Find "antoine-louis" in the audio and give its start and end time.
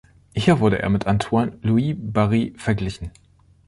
1.05-1.95